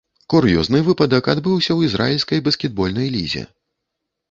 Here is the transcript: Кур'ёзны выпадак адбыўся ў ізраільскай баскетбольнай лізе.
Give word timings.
Кур'ёзны 0.33 0.79
выпадак 0.87 1.29
адбыўся 1.33 1.71
ў 1.75 1.79
ізраільскай 1.91 2.43
баскетбольнай 2.49 3.07
лізе. 3.19 3.47